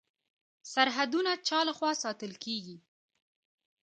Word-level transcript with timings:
سرحدونه 0.73 1.31
چا 1.47 1.59
لخوا 1.67 1.91
ساتل 2.03 2.33
کیږي؟ 2.43 2.77